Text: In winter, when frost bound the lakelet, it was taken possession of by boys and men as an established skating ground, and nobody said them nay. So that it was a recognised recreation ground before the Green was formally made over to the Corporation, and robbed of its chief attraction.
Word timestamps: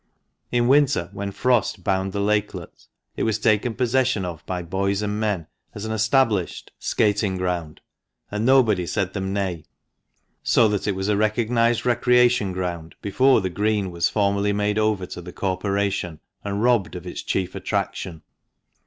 In 0.51 0.67
winter, 0.67 1.11
when 1.13 1.31
frost 1.31 1.83
bound 1.83 2.11
the 2.11 2.19
lakelet, 2.19 2.87
it 3.15 3.21
was 3.21 3.37
taken 3.37 3.75
possession 3.75 4.25
of 4.25 4.43
by 4.47 4.63
boys 4.63 5.03
and 5.03 5.19
men 5.19 5.45
as 5.75 5.85
an 5.85 5.91
established 5.91 6.71
skating 6.79 7.37
ground, 7.37 7.81
and 8.31 8.43
nobody 8.43 8.87
said 8.87 9.13
them 9.13 9.31
nay. 9.31 9.63
So 10.41 10.67
that 10.69 10.87
it 10.87 10.93
was 10.95 11.07
a 11.07 11.17
recognised 11.17 11.85
recreation 11.85 12.51
ground 12.51 12.95
before 13.03 13.41
the 13.41 13.51
Green 13.51 13.91
was 13.91 14.09
formally 14.09 14.53
made 14.53 14.79
over 14.79 15.05
to 15.05 15.21
the 15.21 15.31
Corporation, 15.31 16.19
and 16.43 16.63
robbed 16.63 16.95
of 16.95 17.05
its 17.05 17.21
chief 17.21 17.53
attraction. 17.53 18.23